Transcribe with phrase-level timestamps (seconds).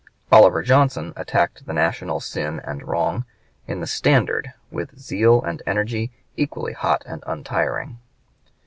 [0.31, 3.23] Oliver Johnson attacked the national sin and wrong,
[3.67, 7.99] in the "Standard," with zeal and energy equally hot and untiring.